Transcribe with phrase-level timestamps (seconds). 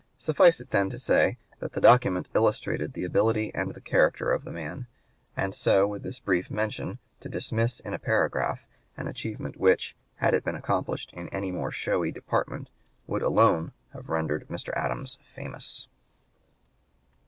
[0.17, 4.43] Suffice it then to say that the document illustrated the ability and the character of
[4.43, 4.87] the man,
[5.37, 8.61] and so with this brief mention to dismiss in a paragraph
[8.97, 12.71] an achievement which, had it been accomplished in any more showy department,
[13.05, 14.75] would alone have rendered Mr.
[14.75, 15.85] Adams famous.